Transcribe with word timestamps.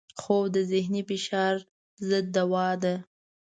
خوب 0.21 0.43
د 0.55 0.57
ذهني 0.71 1.01
فشار 1.09 1.55
ضد 2.09 2.25
دوا 2.35 2.69
ده 2.81 2.95